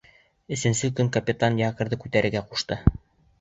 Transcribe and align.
Өсөнсө 0.55 0.89
көндө 0.99 1.13
капитан 1.17 1.61
якорҙы 1.65 2.01
күтәрергә 2.05 2.43
ҡуша. 2.55 2.81